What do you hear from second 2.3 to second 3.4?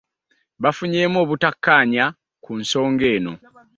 ku nsonga eno.